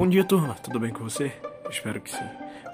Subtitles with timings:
[0.00, 0.54] Bom dia, turma.
[0.54, 1.30] Tudo bem com você?
[1.68, 2.24] Espero que sim.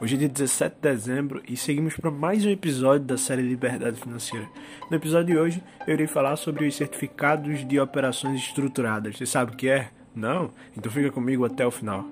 [0.00, 4.00] Hoje é dia 17 de dezembro e seguimos para mais um episódio da série Liberdade
[4.00, 4.48] Financeira.
[4.88, 9.18] No episódio de hoje, eu irei falar sobre os certificados de operações estruturadas.
[9.18, 9.90] Você sabe o que é?
[10.14, 10.52] Não?
[10.78, 12.04] Então fica comigo até o final.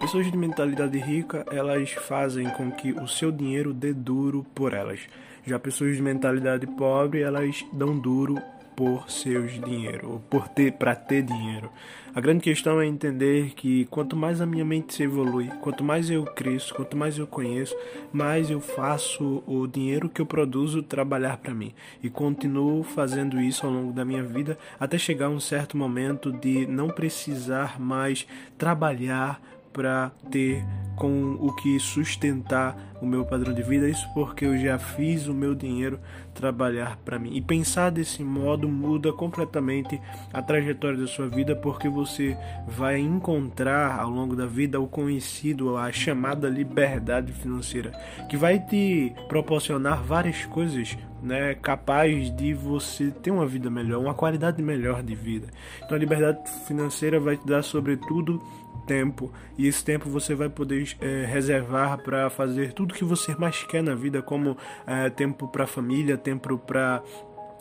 [0.00, 5.00] Pessoas de mentalidade rica, elas fazem com que o seu dinheiro dê duro por elas.
[5.46, 8.36] Já pessoas de mentalidade pobre, elas dão duro
[8.74, 11.70] por seus dinheiro, ou por ter para ter dinheiro.
[12.14, 16.10] A grande questão é entender que quanto mais a minha mente se evolui, quanto mais
[16.10, 17.74] eu cresço, quanto mais eu conheço,
[18.12, 21.72] mais eu faço o dinheiro que eu produzo trabalhar para mim
[22.02, 26.66] e continuo fazendo isso ao longo da minha vida até chegar um certo momento de
[26.66, 28.26] não precisar mais
[28.58, 29.40] trabalhar
[29.72, 30.64] para ter
[30.96, 33.88] com o que sustentar o meu padrão de vida.
[33.88, 36.00] Isso porque eu já fiz o meu dinheiro
[36.34, 37.34] trabalhar para mim.
[37.34, 40.00] E pensar desse modo muda completamente
[40.32, 45.76] a trajetória da sua vida, porque você vai encontrar ao longo da vida o conhecido,
[45.76, 47.92] a chamada liberdade financeira,
[48.28, 54.14] que vai te proporcionar várias coisas né, capaz de você ter uma vida melhor, uma
[54.14, 55.48] qualidade melhor de vida.
[55.84, 58.40] Então a liberdade financeira vai te dar sobretudo
[58.86, 63.62] tempo e esse tempo você vai poder é, reservar para fazer tudo que você mais
[63.64, 64.56] quer na vida, como
[64.86, 67.02] é, tempo para família, tempo para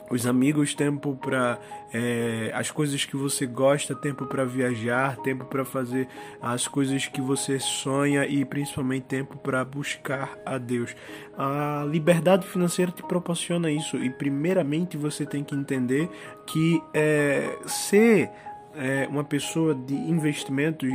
[0.10, 1.60] os amigos, tempo para
[1.94, 6.08] é, as coisas que você gosta, tempo para viajar, tempo para fazer
[6.42, 10.96] as coisas que você sonha e principalmente tempo para buscar a Deus.
[11.38, 16.10] A liberdade financeira te proporciona isso e primeiramente você tem que entender
[16.46, 18.30] que é, ser
[18.78, 20.86] é, uma pessoa de investimento,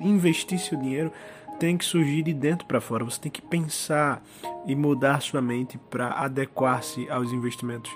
[0.00, 1.12] investir seu dinheiro,
[1.58, 3.04] tem que surgir de dentro para fora.
[3.04, 4.22] Você tem que pensar
[4.66, 7.90] e mudar sua mente para adequar-se aos investimentos.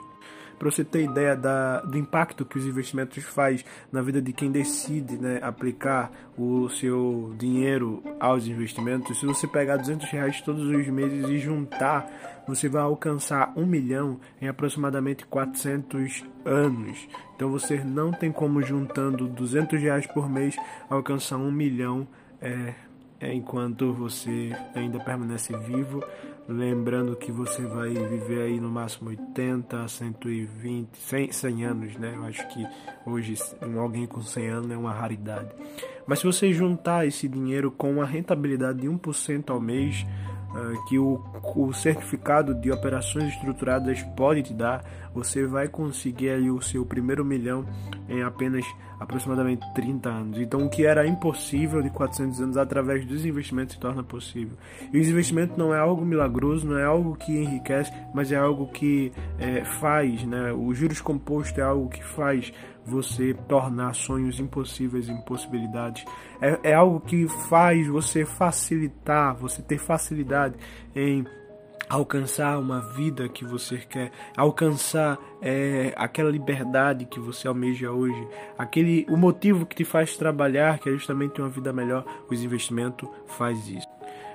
[0.61, 4.53] Para você ter ideia da, do impacto que os investimentos faz na vida de quem
[4.53, 10.87] decide né, aplicar o seu dinheiro aos investimentos, se você pegar 200 reais todos os
[10.88, 17.09] meses e juntar, você vai alcançar um milhão em aproximadamente 400 anos.
[17.34, 20.56] Então você não tem como juntando 200 reais por mês
[20.91, 22.06] alcançar um milhão
[22.38, 22.75] é,
[23.32, 26.04] enquanto você ainda permanece vivo
[26.53, 32.12] Lembrando que você vai viver aí no máximo 80, 120, 100, 100 anos, né?
[32.16, 32.66] Eu acho que
[33.06, 33.34] hoje
[33.78, 35.49] alguém com 100 anos é uma raridade.
[36.09, 40.05] Mas se você juntar esse dinheiro com uma rentabilidade de 1% ao mês,
[40.88, 41.22] que o,
[41.55, 44.84] o certificado de operações estruturadas pode te dar,
[45.15, 47.65] você vai conseguir aí o seu primeiro milhão
[48.09, 48.65] em apenas
[48.99, 50.38] aproximadamente 30 anos.
[50.38, 54.56] Então, o que era impossível de 400 anos através dos investimentos se torna possível.
[54.93, 58.69] E o investimento não é algo milagroso, não é algo que enriquece, mas é algo
[58.69, 60.53] que é, faz, né?
[60.53, 62.53] O juros composto é algo que faz
[62.84, 66.04] você tornar sonhos impossíveis em possibilidades.
[66.41, 70.56] É, é algo que faz você facilitar, você ter facilidade
[70.94, 71.24] em
[71.90, 79.04] alcançar uma vida que você quer, alcançar é, aquela liberdade que você almeja hoje, aquele
[79.10, 83.69] o motivo que te faz trabalhar, que é justamente uma vida melhor, os investimentos faz
[83.69, 83.88] isso.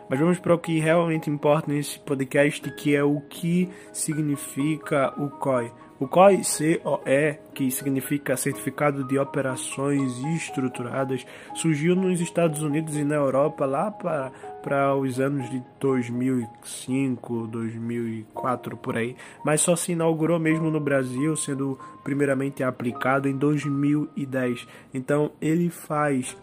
[0.10, 5.30] Mas vamos para o que realmente importa nesse podcast, que é o que significa o
[5.30, 5.72] COI.
[5.98, 13.16] O COI, C-O-E, que significa Certificado de Operações Estruturadas, surgiu nos Estados Unidos e na
[13.16, 14.30] Europa lá para,
[14.62, 21.34] para os anos de 2005, 2004, por aí, mas só se inaugurou mesmo no Brasil,
[21.38, 24.68] sendo primeiramente aplicado em 2010.
[24.94, 26.36] Então ele faz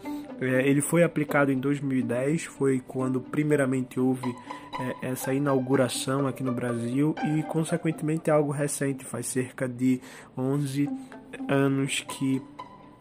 [0.45, 4.35] ele foi aplicado em 2010, foi quando primeiramente houve
[5.03, 10.01] é, essa inauguração aqui no Brasil e, consequentemente, é algo recente, faz cerca de
[10.37, 10.89] 11
[11.49, 12.43] anos que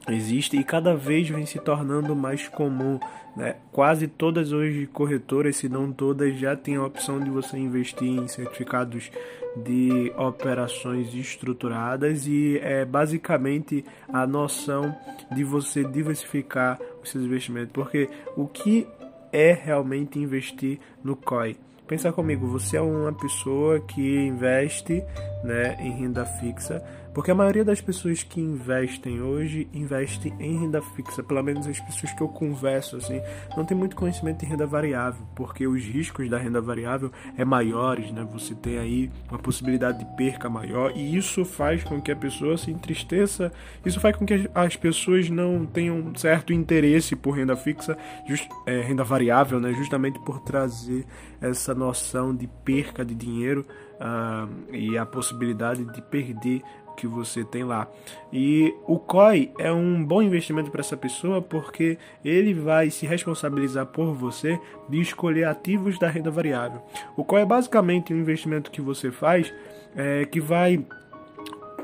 [0.09, 2.99] existe e cada vez vem se tornando mais comum.
[3.35, 3.55] Né?
[3.71, 8.27] Quase todas hoje corretoras, se não todas, já têm a opção de você investir em
[8.27, 9.09] certificados
[9.55, 14.95] de operações estruturadas e é basicamente a noção
[15.31, 16.79] de você diversificar
[17.09, 18.87] seus investimentos, porque o que
[19.31, 21.57] é realmente investir no COI?
[21.87, 25.03] Pensa comigo, você é uma pessoa que investe
[25.43, 26.81] né, em renda fixa,
[27.13, 31.79] Porque a maioria das pessoas que investem hoje investem em renda fixa, pelo menos as
[31.79, 33.21] pessoas que eu converso assim,
[33.55, 38.11] não tem muito conhecimento em renda variável, porque os riscos da renda variável é maiores,
[38.11, 38.25] né?
[38.31, 42.57] Você tem aí uma possibilidade de perca maior e isso faz com que a pessoa
[42.57, 43.51] se entristeça,
[43.85, 47.97] isso faz com que as pessoas não tenham certo interesse por renda fixa,
[48.27, 49.73] just, é, renda variável, né?
[49.73, 51.05] Justamente por trazer
[51.41, 53.65] essa noção de perca de dinheiro
[54.01, 56.61] uh, e a possibilidade de perder
[57.01, 57.87] que você tem lá.
[58.31, 63.87] E o COI é um bom investimento para essa pessoa porque ele vai se responsabilizar
[63.87, 66.79] por você de escolher ativos da renda variável.
[67.17, 69.51] O COI é basicamente um investimento que você faz
[69.95, 70.85] é, que vai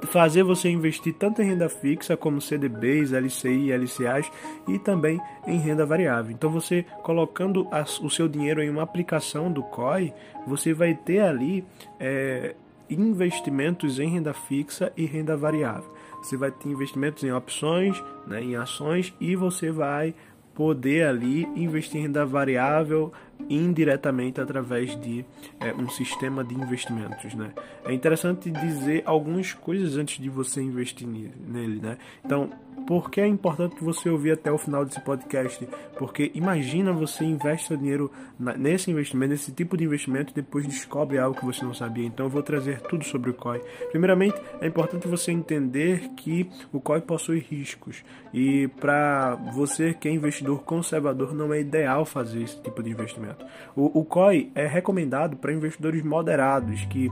[0.04, 4.32] fazer você investir tanto em renda fixa como CDBs, LCI, LCAs
[4.68, 6.32] e também em renda variável.
[6.32, 7.68] Então você colocando
[8.04, 10.14] o seu dinheiro em uma aplicação do COI,
[10.46, 11.66] você vai ter ali
[12.00, 12.54] é,
[12.90, 15.92] investimentos em renda fixa e renda variável.
[16.22, 20.14] Você vai ter investimentos em opções, né, em ações e você vai
[20.54, 23.14] poder ali investir em renda variável
[23.50, 25.26] indiretamente através de
[25.60, 27.52] é, um sistema de investimentos, né?
[27.86, 31.98] É interessante dizer algumas coisas antes de você investir nele, né?
[32.24, 32.50] Então,
[32.88, 35.68] por que é importante você ouvir até o final desse podcast?
[35.98, 41.18] Porque imagina você investe seu dinheiro nesse investimento, nesse tipo de investimento, e depois descobre
[41.18, 42.06] algo que você não sabia.
[42.06, 43.62] Então eu vou trazer tudo sobre o COI.
[43.92, 48.06] Primeiramente, é importante você entender que o COI possui riscos.
[48.34, 53.27] E para você que é investidor conservador, não é ideal fazer esse tipo de investimento.
[53.76, 57.12] O, o COI é recomendado para investidores moderados que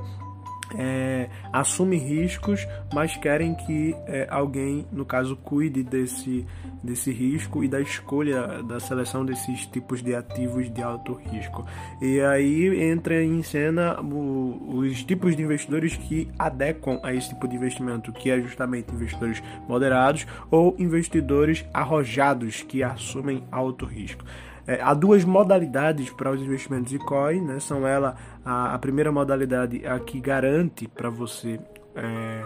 [0.73, 6.45] é, assume riscos, mas querem que é, alguém, no caso, cuide desse,
[6.83, 11.65] desse risco e da escolha, da seleção desses tipos de ativos de alto risco.
[12.01, 17.47] E aí entra em cena o, os tipos de investidores que adequam a esse tipo
[17.47, 24.23] de investimento, que é justamente investidores moderados ou investidores arrojados que assumem alto risco.
[24.67, 27.59] É, há duas modalidades para os investimentos de COI, né?
[27.59, 31.59] São ela a, a primeira modalidade a que garante para você
[31.95, 32.43] é,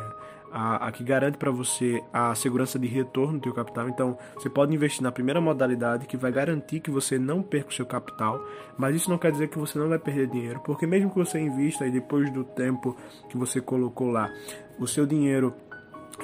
[0.51, 3.89] a, a, que garante para você a segurança de retorno do seu capital.
[3.89, 7.73] Então, você pode investir na primeira modalidade que vai garantir que você não perca o
[7.73, 8.43] seu capital,
[8.77, 11.39] mas isso não quer dizer que você não vai perder dinheiro, porque mesmo que você
[11.39, 12.95] invista e depois do tempo
[13.29, 14.29] que você colocou lá,
[14.79, 15.53] o seu dinheiro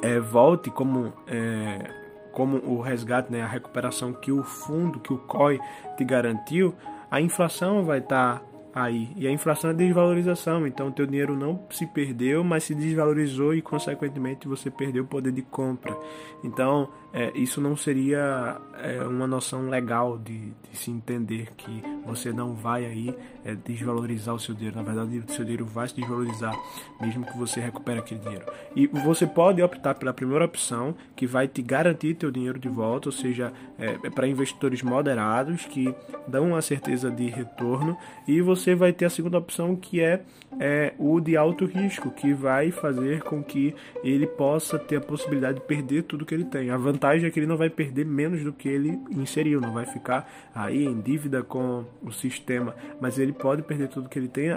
[0.02, 2.05] é, volte como é,
[2.36, 5.60] como o resgate, né, a recuperação que o fundo, que o COI
[5.98, 6.76] te garantiu,
[7.10, 8.46] a inflação vai estar tá
[8.76, 9.10] aí.
[9.16, 13.56] E a inflação é desvalorização, então o teu dinheiro não se perdeu, mas se desvalorizou
[13.56, 15.98] e consequentemente você perdeu o poder de compra.
[16.44, 22.34] Então, é, isso não seria é, uma noção legal de, de, se entender que você
[22.34, 23.16] não vai aí
[23.46, 24.76] é, desvalorizar o seu dinheiro.
[24.76, 26.54] Na verdade, o seu dinheiro vai se desvalorizar
[27.00, 28.46] mesmo que você recupere aquele dinheiro.
[28.76, 33.08] E você pode optar pela primeira opção, que vai te garantir teu dinheiro de volta,
[33.08, 35.96] ou seja, é, é para investidores moderados que
[36.28, 37.98] dão uma certeza de retorno.
[38.28, 40.22] E você vai ter a segunda opção, que é,
[40.60, 43.74] é o de alto risco, que vai fazer com que
[44.04, 46.70] ele possa ter a possibilidade de perder tudo que ele tem.
[46.70, 49.74] A vantagem vantagem é que ele não vai perder menos do que ele inseriu, não
[49.74, 54.28] vai ficar aí em dívida com o sistema, mas ele pode perder tudo que ele
[54.28, 54.50] tem,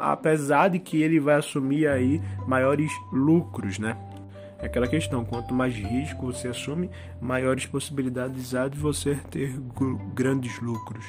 [0.00, 3.96] apesar de que ele vai assumir aí maiores lucros, né?
[4.58, 9.52] É aquela questão, quanto mais risco você assume, maiores possibilidades há de você ter
[10.14, 11.04] grandes lucros.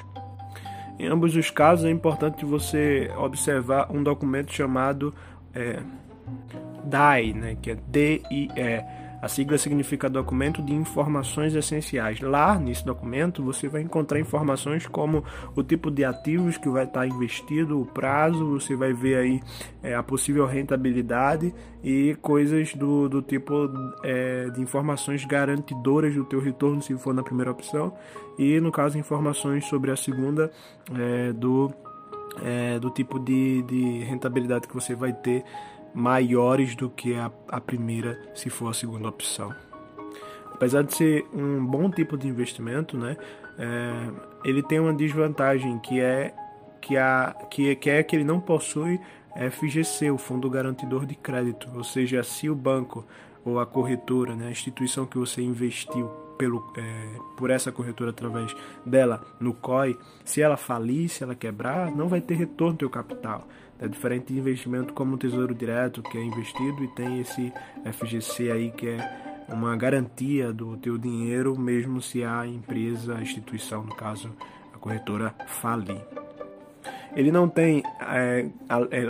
[1.00, 5.14] Em ambos os casos é importante você observar um documento chamado
[5.54, 5.80] é,
[7.34, 12.20] né, que é D-I-E a sigla significa Documento de Informações Essenciais.
[12.20, 15.24] Lá, nesse documento, você vai encontrar informações como
[15.56, 19.42] o tipo de ativos que vai estar investido, o prazo, você vai ver aí
[19.82, 21.52] é, a possível rentabilidade
[21.84, 23.68] e coisas do, do tipo
[24.04, 27.96] é, de informações garantidoras do teu retorno, se for na primeira opção,
[28.38, 30.52] e no caso, informações sobre a segunda,
[30.96, 31.74] é, do,
[32.44, 35.44] é, do tipo de, de rentabilidade que você vai ter
[35.96, 39.56] maiores do que a, a primeira, se for a segunda opção.
[40.54, 43.18] Apesar de ser um bom tipo de investimento, né,
[43.58, 44.12] é,
[44.44, 46.34] ele tem uma desvantagem que é
[46.82, 49.00] que, a, que, que é que ele não possui
[49.52, 53.06] FGC, o Fundo Garantidor de Crédito, ou seja, se o banco
[53.44, 58.56] ou a corretora, né, a instituição que você investiu pelo, é, por essa corretora através
[58.86, 62.90] dela no COI, se ela falir, se ela quebrar, não vai ter retorno do teu
[62.90, 63.48] capital.
[63.80, 67.52] É diferente de investimento como o Tesouro Direto, que é investido e tem esse
[67.92, 73.84] FGC aí que é uma garantia do teu dinheiro, mesmo se a empresa, a instituição,
[73.84, 74.32] no caso
[74.74, 76.02] a corretora, falir.
[77.16, 78.50] ele não tem é,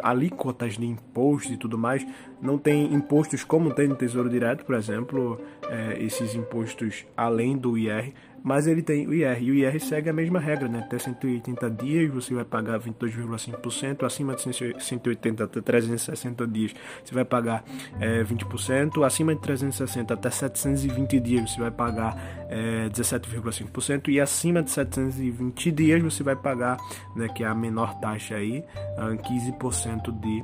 [0.04, 2.06] alíquotas de imposto e tudo mais,
[2.42, 5.40] não tem impostos como tem no Tesouro Direto, por exemplo,
[5.70, 8.14] é, esses impostos além do IR,
[8.46, 10.78] mas ele tem o IR, e o IR segue a mesma regra, né?
[10.86, 17.26] Até 180 dias você vai pagar 22,5%, acima de 180 até 360 dias você vai
[17.26, 17.64] pagar
[18.00, 22.16] é, 20%, acima de 360 até 720 dias você vai pagar
[22.48, 26.78] é, 17,5%, e acima de 720 dias você vai pagar,
[27.16, 28.64] né, que é a menor taxa aí,
[28.96, 30.44] 15% de,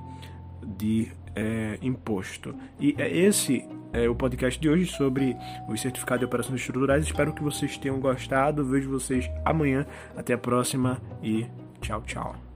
[0.75, 2.55] de é, imposto.
[2.79, 5.35] E é esse é o podcast de hoje sobre
[5.67, 7.05] o certificado de operações estruturais.
[7.05, 8.65] Espero que vocês tenham gostado.
[8.65, 9.85] Vejo vocês amanhã.
[10.15, 11.45] Até a próxima e
[11.81, 12.50] tchau, tchau.